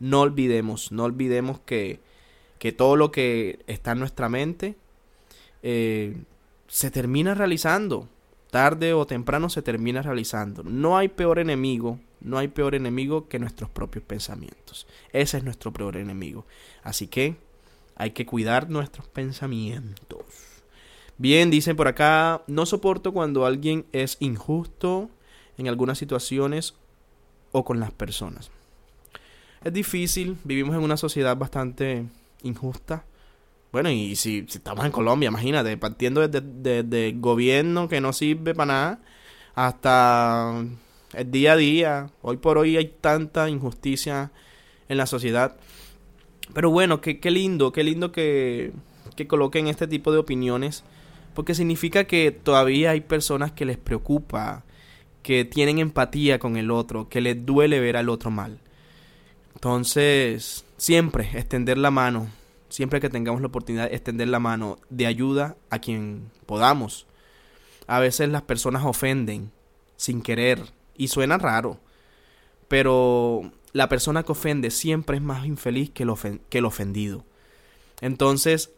no 0.00 0.20
olvidemos, 0.20 0.92
no 0.92 1.04
olvidemos 1.04 1.60
que, 1.60 2.00
que 2.58 2.72
todo 2.72 2.94
lo 2.96 3.10
que 3.10 3.60
está 3.66 3.92
en 3.92 4.00
nuestra 4.00 4.28
mente 4.28 4.76
eh, 5.62 6.14
se 6.68 6.90
termina 6.90 7.34
realizando. 7.34 8.08
Tarde 8.50 8.94
o 8.94 9.06
temprano 9.06 9.50
se 9.50 9.60
termina 9.60 10.00
realizando. 10.00 10.62
No 10.62 10.96
hay 10.96 11.08
peor 11.08 11.38
enemigo, 11.38 11.98
no 12.20 12.38
hay 12.38 12.48
peor 12.48 12.74
enemigo 12.74 13.28
que 13.28 13.38
nuestros 13.38 13.68
propios 13.68 14.04
pensamientos. 14.04 14.86
Ese 15.12 15.38
es 15.38 15.44
nuestro 15.44 15.72
peor 15.72 15.96
enemigo. 15.96 16.46
Así 16.82 17.08
que 17.08 17.36
hay 17.96 18.12
que 18.12 18.24
cuidar 18.24 18.70
nuestros 18.70 19.08
pensamientos. 19.08 20.24
Bien, 21.18 21.50
dicen 21.50 21.76
por 21.76 21.88
acá, 21.88 22.42
no 22.46 22.64
soporto 22.64 23.12
cuando 23.12 23.44
alguien 23.44 23.84
es 23.92 24.16
injusto 24.20 25.10
en 25.58 25.68
algunas 25.68 25.98
situaciones 25.98 26.74
o 27.50 27.64
con 27.64 27.80
las 27.80 27.90
personas 27.90 28.50
es 29.64 29.72
difícil, 29.72 30.38
vivimos 30.44 30.76
en 30.76 30.82
una 30.82 30.96
sociedad 30.96 31.36
bastante 31.36 32.06
injusta. 32.42 33.04
Bueno, 33.70 33.90
y 33.90 34.16
si, 34.16 34.46
estamos 34.48 34.84
en 34.86 34.92
Colombia, 34.92 35.28
imagínate, 35.28 35.76
partiendo 35.76 36.26
desde, 36.26 37.08
el 37.08 37.20
gobierno 37.20 37.88
que 37.88 38.00
no 38.00 38.12
sirve 38.12 38.54
para 38.54 38.66
nada 38.66 39.00
hasta 39.54 40.64
el 41.12 41.30
día 41.30 41.52
a 41.52 41.56
día. 41.56 42.10
Hoy 42.22 42.38
por 42.38 42.56
hoy 42.58 42.76
hay 42.76 42.94
tanta 43.00 43.50
injusticia 43.50 44.30
en 44.88 44.96
la 44.96 45.06
sociedad. 45.06 45.56
Pero 46.54 46.70
bueno, 46.70 47.00
qué, 47.02 47.20
qué 47.20 47.30
lindo, 47.30 47.72
qué 47.72 47.84
lindo 47.84 48.10
que, 48.10 48.72
que 49.16 49.26
coloquen 49.26 49.68
este 49.68 49.86
tipo 49.86 50.12
de 50.12 50.18
opiniones. 50.18 50.84
Porque 51.34 51.54
significa 51.54 52.04
que 52.04 52.30
todavía 52.30 52.92
hay 52.92 53.02
personas 53.02 53.52
que 53.52 53.66
les 53.66 53.76
preocupa, 53.76 54.64
que 55.22 55.44
tienen 55.44 55.78
empatía 55.78 56.38
con 56.38 56.56
el 56.56 56.70
otro, 56.70 57.08
que 57.08 57.20
les 57.20 57.44
duele 57.44 57.80
ver 57.80 57.98
al 57.98 58.08
otro 58.08 58.30
mal. 58.30 58.60
Entonces, 59.54 60.64
siempre 60.78 61.28
extender 61.34 61.76
la 61.78 61.90
mano, 61.90 62.28
siempre 62.68 63.00
que 63.00 63.10
tengamos 63.10 63.40
la 63.40 63.48
oportunidad 63.48 63.88
de 63.88 63.96
extender 63.96 64.28
la 64.28 64.38
mano 64.38 64.78
de 64.90 65.06
ayuda 65.06 65.56
a 65.70 65.78
quien 65.78 66.30
podamos. 66.46 67.06
A 67.86 68.00
veces 68.00 68.28
las 68.28 68.42
personas 68.42 68.84
ofenden 68.84 69.50
sin 69.96 70.22
querer 70.22 70.72
y 70.96 71.08
suena 71.08 71.38
raro, 71.38 71.80
pero 72.68 73.50
la 73.72 73.88
persona 73.88 74.22
que 74.22 74.32
ofende 74.32 74.70
siempre 74.70 75.16
es 75.16 75.22
más 75.22 75.46
infeliz 75.46 75.90
que 75.90 76.02
el, 76.02 76.40
que 76.48 76.58
el 76.58 76.64
ofendido. 76.64 77.24
Entonces, 78.00 78.72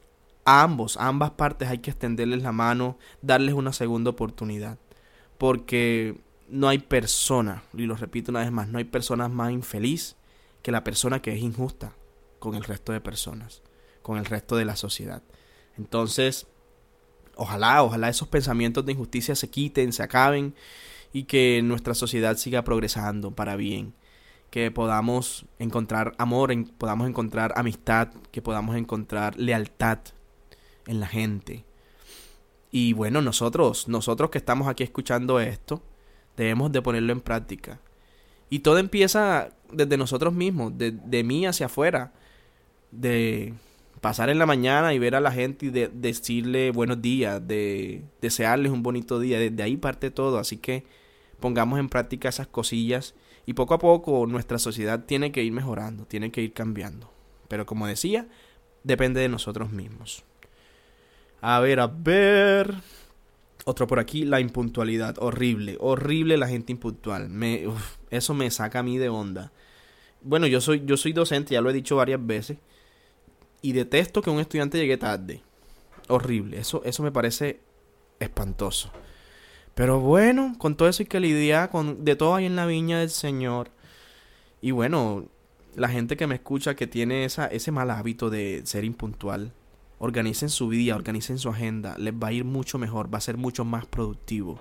a 0.44 0.62
ambos, 0.62 0.96
a 0.96 1.08
ambas 1.08 1.32
partes 1.32 1.68
hay 1.68 1.78
que 1.78 1.90
extenderles 1.90 2.42
la 2.42 2.52
mano, 2.52 2.98
darles 3.22 3.54
una 3.54 3.72
segunda 3.72 4.10
oportunidad, 4.10 4.78
porque 5.38 6.20
no 6.48 6.68
hay 6.68 6.78
persona, 6.78 7.62
y 7.74 7.82
lo 7.82 7.96
repito 7.96 8.30
una 8.30 8.40
vez 8.40 8.50
más, 8.50 8.68
no 8.68 8.78
hay 8.78 8.84
persona 8.84 9.28
más 9.28 9.52
infeliz 9.52 10.16
que 10.62 10.72
la 10.72 10.84
persona 10.84 11.22
que 11.22 11.32
es 11.32 11.40
injusta 11.40 11.94
con 12.38 12.54
el 12.54 12.64
resto 12.64 12.92
de 12.92 13.00
personas, 13.00 13.62
con 14.02 14.18
el 14.18 14.24
resto 14.24 14.56
de 14.56 14.64
la 14.64 14.76
sociedad. 14.76 15.22
Entonces, 15.76 16.46
ojalá, 17.36 17.82
ojalá 17.82 18.08
esos 18.08 18.28
pensamientos 18.28 18.84
de 18.84 18.92
injusticia 18.92 19.34
se 19.34 19.48
quiten, 19.48 19.92
se 19.92 20.02
acaben 20.02 20.54
y 21.12 21.24
que 21.24 21.62
nuestra 21.62 21.94
sociedad 21.94 22.36
siga 22.36 22.62
progresando 22.62 23.30
para 23.30 23.56
bien. 23.56 23.94
Que 24.50 24.70
podamos 24.70 25.46
encontrar 25.58 26.14
amor, 26.18 26.52
podamos 26.76 27.08
encontrar 27.08 27.52
amistad, 27.56 28.08
que 28.32 28.42
podamos 28.42 28.76
encontrar 28.76 29.38
lealtad 29.38 29.98
en 30.86 31.00
la 31.00 31.06
gente. 31.06 31.64
Y 32.72 32.92
bueno, 32.92 33.22
nosotros, 33.22 33.88
nosotros 33.88 34.30
que 34.30 34.38
estamos 34.38 34.68
aquí 34.68 34.82
escuchando 34.82 35.40
esto, 35.40 35.82
debemos 36.36 36.72
de 36.72 36.82
ponerlo 36.82 37.12
en 37.12 37.20
práctica. 37.20 37.80
Y 38.48 38.60
todo 38.60 38.78
empieza 38.78 39.50
desde 39.72 39.96
nosotros 39.96 40.32
mismos, 40.34 40.76
de, 40.76 40.90
de 40.90 41.24
mí 41.24 41.46
hacia 41.46 41.66
afuera, 41.66 42.12
de 42.90 43.54
pasar 44.00 44.30
en 44.30 44.38
la 44.38 44.46
mañana 44.46 44.94
y 44.94 44.98
ver 44.98 45.14
a 45.14 45.20
la 45.20 45.32
gente 45.32 45.66
y 45.66 45.70
de, 45.70 45.88
decirle 45.88 46.70
buenos 46.70 47.02
días, 47.02 47.46
de 47.46 48.02
desearles 48.20 48.72
un 48.72 48.82
bonito 48.82 49.20
día, 49.20 49.38
desde 49.38 49.62
ahí 49.62 49.76
parte 49.76 50.10
todo, 50.10 50.38
así 50.38 50.56
que 50.56 50.84
pongamos 51.38 51.78
en 51.78 51.88
práctica 51.88 52.28
esas 52.28 52.46
cosillas 52.46 53.14
y 53.46 53.54
poco 53.54 53.74
a 53.74 53.78
poco 53.78 54.26
nuestra 54.26 54.58
sociedad 54.58 55.04
tiene 55.04 55.32
que 55.32 55.42
ir 55.42 55.52
mejorando, 55.52 56.06
tiene 56.06 56.30
que 56.30 56.42
ir 56.42 56.52
cambiando. 56.52 57.12
Pero 57.48 57.66
como 57.66 57.86
decía, 57.86 58.28
depende 58.84 59.20
de 59.20 59.28
nosotros 59.28 59.72
mismos. 59.72 60.24
A 61.40 61.58
ver, 61.60 61.80
a 61.80 61.86
ver. 61.86 62.74
Otro 63.64 63.86
por 63.86 63.98
aquí, 63.98 64.24
la 64.24 64.40
impuntualidad. 64.40 65.16
Horrible, 65.18 65.76
horrible 65.80 66.36
la 66.36 66.48
gente 66.48 66.72
impuntual. 66.72 67.28
Me, 67.28 67.66
eso 68.10 68.34
me 68.34 68.50
saca 68.50 68.78
a 68.78 68.82
mí 68.82 68.98
de 68.98 69.08
onda. 69.08 69.52
Bueno, 70.22 70.46
yo 70.46 70.60
soy, 70.60 70.82
yo 70.84 70.96
soy 70.96 71.12
docente, 71.12 71.54
ya 71.54 71.60
lo 71.60 71.70
he 71.70 71.72
dicho 71.72 71.96
varias 71.96 72.24
veces 72.24 72.58
y 73.62 73.72
detesto 73.72 74.22
que 74.22 74.30
un 74.30 74.40
estudiante 74.40 74.78
llegue 74.78 74.96
tarde. 74.96 75.42
Horrible, 76.08 76.58
eso, 76.58 76.82
eso 76.84 77.02
me 77.02 77.12
parece 77.12 77.60
espantoso. 78.18 78.90
Pero 79.74 80.00
bueno, 80.00 80.54
con 80.58 80.76
todo 80.76 80.88
eso 80.88 81.02
hay 81.02 81.06
que 81.06 81.20
lidiar 81.20 81.70
con 81.70 82.04
de 82.04 82.16
todo 82.16 82.34
ahí 82.34 82.46
en 82.46 82.56
la 82.56 82.66
viña 82.66 82.98
del 82.98 83.10
Señor. 83.10 83.70
Y 84.60 84.72
bueno, 84.72 85.26
la 85.74 85.88
gente 85.88 86.16
que 86.16 86.26
me 86.26 86.34
escucha 86.34 86.74
que 86.74 86.86
tiene 86.86 87.24
esa, 87.24 87.46
ese 87.46 87.70
mal 87.70 87.90
hábito 87.90 88.30
de 88.30 88.62
ser 88.64 88.84
impuntual, 88.84 89.52
organicen 89.98 90.50
su 90.50 90.68
vida, 90.68 90.96
organicen 90.96 91.38
su 91.38 91.48
agenda, 91.48 91.96
les 91.98 92.14
va 92.14 92.28
a 92.28 92.32
ir 92.32 92.44
mucho 92.44 92.78
mejor, 92.78 93.12
va 93.12 93.18
a 93.18 93.22
ser 93.22 93.36
mucho 93.36 93.64
más 93.64 93.86
productivo. 93.86 94.60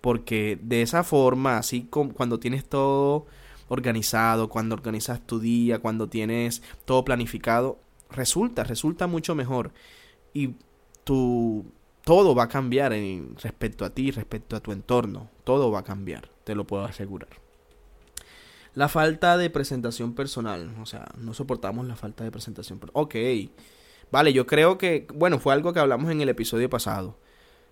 Porque 0.00 0.58
de 0.60 0.82
esa 0.82 1.04
forma, 1.04 1.58
así 1.58 1.86
como 1.88 2.12
cuando 2.12 2.38
tienes 2.38 2.64
todo 2.64 3.26
organizado, 3.68 4.48
cuando 4.48 4.74
organizas 4.74 5.26
tu 5.26 5.40
día, 5.40 5.78
cuando 5.78 6.08
tienes 6.08 6.62
todo 6.84 7.04
planificado, 7.04 7.78
resulta, 8.14 8.64
resulta 8.64 9.06
mucho 9.06 9.34
mejor. 9.34 9.72
Y 10.32 10.54
tu 11.04 11.66
todo 12.04 12.34
va 12.34 12.44
a 12.44 12.48
cambiar 12.48 12.92
en, 12.92 13.34
respecto 13.42 13.84
a 13.84 13.90
ti, 13.90 14.10
respecto 14.10 14.56
a 14.56 14.60
tu 14.60 14.72
entorno. 14.72 15.30
Todo 15.42 15.70
va 15.70 15.80
a 15.80 15.84
cambiar, 15.84 16.28
te 16.44 16.54
lo 16.54 16.66
puedo 16.66 16.84
asegurar. 16.84 17.30
La 18.74 18.88
falta 18.88 19.36
de 19.36 19.50
presentación 19.50 20.14
personal. 20.14 20.74
O 20.82 20.86
sea, 20.86 21.06
no 21.16 21.32
soportamos 21.32 21.86
la 21.86 21.96
falta 21.96 22.24
de 22.24 22.30
presentación 22.30 22.78
personal. 22.78 23.02
Ok. 23.02 23.14
Vale, 24.10 24.32
yo 24.32 24.46
creo 24.46 24.78
que, 24.78 25.06
bueno, 25.14 25.38
fue 25.38 25.54
algo 25.54 25.72
que 25.72 25.80
hablamos 25.80 26.10
en 26.10 26.20
el 26.20 26.28
episodio 26.28 26.68
pasado. 26.68 27.16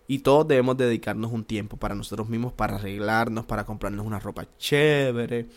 Y 0.06 0.20
todos 0.20 0.48
debemos 0.48 0.76
dedicarnos 0.76 1.30
un 1.32 1.44
tiempo 1.44 1.76
para 1.76 1.94
nosotros 1.94 2.28
mismos, 2.28 2.52
para 2.52 2.76
arreglarnos, 2.76 3.44
para 3.44 3.64
comprarnos 3.64 4.06
una 4.06 4.18
ropa 4.18 4.46
chévere. 4.58 5.48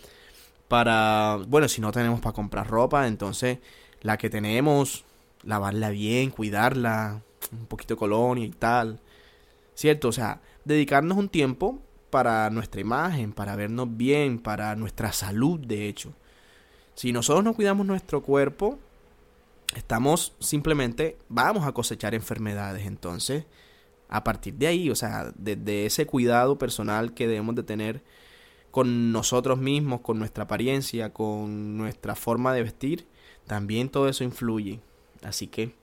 Para, 0.68 1.40
bueno, 1.48 1.68
si 1.68 1.80
no 1.80 1.92
tenemos 1.92 2.20
para 2.20 2.34
comprar 2.34 2.68
ropa, 2.68 3.08
entonces 3.08 3.60
la 4.06 4.18
que 4.18 4.30
tenemos, 4.30 5.04
lavarla 5.44 5.90
bien, 5.90 6.30
cuidarla, 6.30 7.24
un 7.52 7.66
poquito 7.66 7.96
de 7.96 7.98
colonia 7.98 8.46
y 8.46 8.52
tal. 8.52 9.00
¿Cierto? 9.74 10.10
O 10.10 10.12
sea, 10.12 10.42
dedicarnos 10.64 11.18
un 11.18 11.28
tiempo 11.28 11.80
para 12.12 12.52
nuestra 12.52 12.82
imagen, 12.82 13.34
para 13.34 13.56
vernos 13.56 13.98
bien, 13.98 14.38
para 14.38 14.76
nuestra 14.76 15.12
salud, 15.12 15.60
de 15.60 15.90
hecho. 15.90 16.14
Si 16.94 17.12
nosotros 17.12 17.44
no 17.44 17.56
cuidamos 17.56 17.88
nuestro 17.88 18.22
cuerpo, 18.22 18.78
estamos 19.76 20.36
simplemente, 20.40 21.18
vamos 21.28 21.66
a 21.66 21.72
cosechar 21.72 22.14
enfermedades. 22.14 22.86
Entonces, 22.86 23.46
a 24.08 24.24
partir 24.24 24.54
de 24.54 24.68
ahí, 24.68 24.92
o 24.92 24.96
sea, 24.96 25.34
desde 25.36 25.88
ese 25.88 26.06
cuidado 26.06 26.60
personal 26.60 27.16
que 27.16 27.28
debemos 27.28 27.56
de 27.56 27.64
tener 27.64 28.04
con 28.70 29.12
nosotros 29.12 29.58
mismos, 29.58 30.02
con 30.02 30.20
nuestra 30.20 30.44
apariencia, 30.44 31.12
con 31.12 31.76
nuestra 31.76 32.14
forma 32.14 32.54
de 32.54 32.62
vestir, 32.62 33.08
también 33.48 33.90
todo 33.90 34.10
eso 34.10 34.24
influye. 34.24 34.80
Así 35.24 35.48
que, 35.48 35.74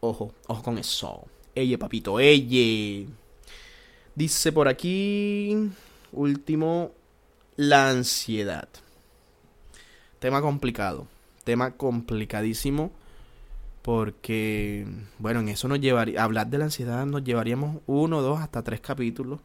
ojo, 0.00 0.32
ojo 0.46 0.62
con 0.62 0.78
eso. 0.78 1.24
Ella, 1.54 1.78
papito, 1.78 2.20
ella. 2.20 3.08
Dice 4.14 4.52
por 4.52 4.68
aquí, 4.68 5.70
último, 6.12 6.92
la 7.56 7.90
ansiedad. 7.90 8.68
Tema 10.18 10.40
complicado. 10.40 11.06
Tema 11.44 11.72
complicadísimo. 11.72 12.92
Porque, 13.82 14.86
bueno, 15.18 15.40
en 15.40 15.48
eso 15.48 15.66
nos 15.66 15.80
llevaría, 15.80 16.22
hablar 16.22 16.48
de 16.48 16.58
la 16.58 16.64
ansiedad 16.66 17.06
nos 17.06 17.24
llevaríamos 17.24 17.80
uno, 17.86 18.20
dos, 18.20 18.38
hasta 18.38 18.62
tres 18.62 18.80
capítulos 18.80 19.40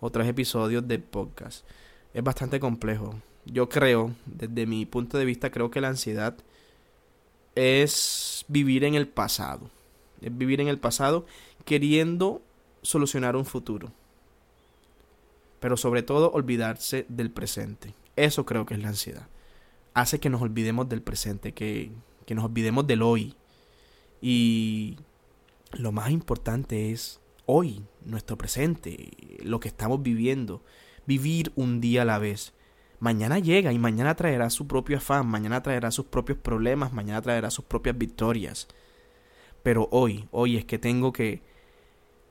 o 0.00 0.10
tres 0.10 0.28
episodios 0.28 0.86
de 0.86 0.98
podcast. 0.98 1.64
Es 2.12 2.22
bastante 2.22 2.60
complejo. 2.60 3.14
Yo 3.46 3.70
creo, 3.70 4.14
desde 4.26 4.66
mi 4.66 4.84
punto 4.84 5.16
de 5.16 5.24
vista, 5.24 5.50
creo 5.50 5.70
que 5.70 5.80
la 5.80 5.88
ansiedad 5.88 6.36
es 7.60 8.46
vivir 8.48 8.84
en 8.84 8.94
el 8.94 9.06
pasado. 9.06 9.70
Es 10.22 10.36
vivir 10.36 10.62
en 10.62 10.68
el 10.68 10.78
pasado 10.78 11.26
queriendo 11.66 12.40
solucionar 12.80 13.36
un 13.36 13.44
futuro. 13.44 13.92
Pero 15.60 15.76
sobre 15.76 16.02
todo 16.02 16.32
olvidarse 16.32 17.04
del 17.10 17.30
presente. 17.30 17.92
Eso 18.16 18.46
creo 18.46 18.64
que 18.64 18.74
es 18.74 18.80
la 18.80 18.88
ansiedad. 18.88 19.28
Hace 19.92 20.20
que 20.20 20.30
nos 20.30 20.40
olvidemos 20.40 20.88
del 20.88 21.02
presente, 21.02 21.52
que, 21.52 21.90
que 22.24 22.34
nos 22.34 22.46
olvidemos 22.46 22.86
del 22.86 23.02
hoy. 23.02 23.34
Y 24.22 24.96
lo 25.72 25.92
más 25.92 26.10
importante 26.10 26.92
es 26.92 27.20
hoy, 27.44 27.82
nuestro 28.06 28.38
presente, 28.38 29.10
lo 29.42 29.60
que 29.60 29.68
estamos 29.68 30.02
viviendo. 30.02 30.62
Vivir 31.06 31.52
un 31.56 31.82
día 31.82 32.02
a 32.02 32.06
la 32.06 32.18
vez 32.18 32.54
mañana 33.00 33.38
llega 33.38 33.72
y 33.72 33.78
mañana 33.78 34.14
traerá 34.14 34.50
su 34.50 34.66
propio 34.68 34.98
afán, 34.98 35.26
mañana 35.26 35.62
traerá 35.62 35.90
sus 35.90 36.06
propios 36.06 36.38
problemas, 36.38 36.92
mañana 36.92 37.20
traerá 37.20 37.50
sus 37.50 37.64
propias 37.64 37.98
victorias. 37.98 38.68
Pero 39.62 39.88
hoy, 39.90 40.28
hoy 40.30 40.56
es 40.56 40.64
que 40.64 40.78
tengo 40.78 41.12
que, 41.12 41.42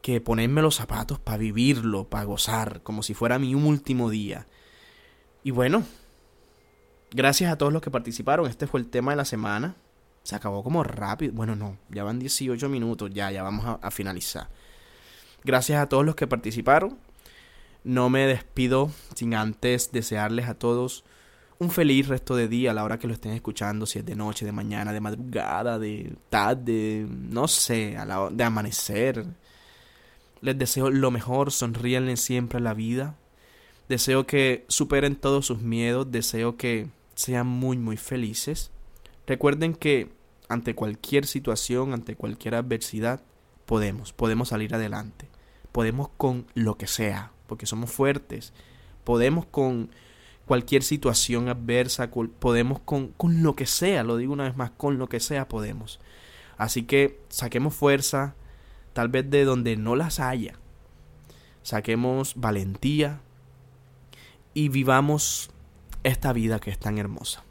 que 0.01 0.21
ponerme 0.21 0.61
los 0.61 0.75
zapatos 0.75 1.19
para 1.19 1.37
vivirlo, 1.37 2.07
para 2.07 2.23
gozar, 2.23 2.81
como 2.83 3.03
si 3.03 3.13
fuera 3.13 3.39
mi 3.39 3.53
último 3.55 4.09
día. 4.09 4.47
Y 5.43 5.51
bueno, 5.51 5.83
gracias 7.11 7.51
a 7.51 7.57
todos 7.57 7.73
los 7.73 7.81
que 7.81 7.91
participaron, 7.91 8.47
este 8.47 8.67
fue 8.67 8.79
el 8.79 8.87
tema 8.87 9.11
de 9.11 9.17
la 9.17 9.25
semana. 9.25 9.75
Se 10.23 10.35
acabó 10.35 10.63
como 10.63 10.83
rápido. 10.83 11.33
Bueno, 11.33 11.55
no, 11.55 11.77
ya 11.89 12.03
van 12.03 12.19
18 12.19 12.69
minutos, 12.69 13.09
ya, 13.11 13.31
ya 13.31 13.41
vamos 13.41 13.65
a, 13.65 13.79
a 13.81 13.89
finalizar. 13.89 14.49
Gracias 15.43 15.81
a 15.81 15.89
todos 15.89 16.05
los 16.05 16.15
que 16.15 16.27
participaron. 16.27 16.99
No 17.83 18.09
me 18.09 18.27
despido 18.27 18.91
sin 19.15 19.35
antes 19.35 19.91
desearles 19.91 20.47
a 20.47 20.53
todos 20.53 21.03
un 21.59 21.69
feliz 21.71 22.07
resto 22.07 22.35
de 22.35 22.47
día 22.47 22.71
a 22.71 22.73
la 22.73 22.85
hora 22.85 22.97
que 22.97 23.07
lo 23.07 23.13
estén 23.13 23.33
escuchando, 23.33 23.85
si 23.85 23.99
es 23.99 24.05
de 24.05 24.15
noche, 24.15 24.45
de 24.45 24.53
mañana, 24.53 24.93
de 24.93 25.01
madrugada, 25.01 25.77
de 25.77 26.15
tarde, 26.29 27.05
no 27.09 27.49
sé, 27.49 27.97
a 27.97 28.05
la 28.05 28.29
de 28.31 28.43
amanecer. 28.43 29.25
Les 30.41 30.57
deseo 30.57 30.89
lo 30.89 31.11
mejor, 31.11 31.51
sonríenle 31.51 32.15
siempre 32.15 32.59
a 32.59 32.61
la 32.61 32.73
vida. 32.73 33.17
Deseo 33.89 34.25
que 34.25 34.65
superen 34.69 35.17
todos 35.17 35.45
sus 35.45 35.61
miedos, 35.61 36.09
deseo 36.09 36.55
que 36.55 36.87
sean 37.15 37.47
muy 37.47 37.77
muy 37.77 37.97
felices. 37.97 38.71
Recuerden 39.27 39.75
que 39.75 40.09
ante 40.47 40.75
cualquier 40.75 41.25
situación, 41.25 41.93
ante 41.93 42.15
cualquier 42.15 42.55
adversidad, 42.55 43.21
podemos, 43.65 44.13
podemos 44.13 44.49
salir 44.49 44.73
adelante. 44.73 45.27
Podemos 45.73 46.09
con 46.17 46.47
lo 46.53 46.77
que 46.77 46.87
sea, 46.87 47.33
porque 47.49 47.65
somos 47.65 47.91
fuertes. 47.91 48.53
Podemos 49.03 49.45
con 49.45 49.89
cualquier 50.45 50.83
situación 50.83 51.49
adversa, 51.49 52.09
podemos 52.39 52.79
con, 52.79 53.09
con 53.09 53.43
lo 53.43 53.55
que 53.55 53.65
sea, 53.65 54.03
lo 54.03 54.15
digo 54.15 54.31
una 54.31 54.45
vez 54.45 54.55
más, 54.55 54.71
con 54.71 54.97
lo 54.97 55.09
que 55.09 55.19
sea 55.19 55.49
podemos. 55.49 55.99
Así 56.57 56.83
que 56.83 57.19
saquemos 57.29 57.75
fuerza, 57.75 58.35
tal 58.93 59.09
vez 59.09 59.29
de 59.29 59.43
donde 59.43 59.75
no 59.75 59.95
las 59.95 60.19
haya. 60.19 60.55
Saquemos 61.61 62.35
valentía 62.35 63.21
y 64.53 64.69
vivamos 64.69 65.51
esta 66.03 66.33
vida 66.33 66.59
que 66.59 66.71
es 66.71 66.79
tan 66.79 66.97
hermosa. 66.97 67.43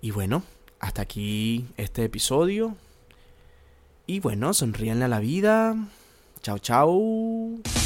Y 0.00 0.10
bueno, 0.10 0.42
hasta 0.80 1.02
aquí 1.02 1.68
este 1.76 2.04
episodio. 2.04 2.76
Y 4.06 4.20
bueno, 4.20 4.52
sonríenle 4.52 5.06
a 5.06 5.08
la 5.08 5.20
vida. 5.20 5.76
Chao, 6.42 6.58
chao. 6.58 7.81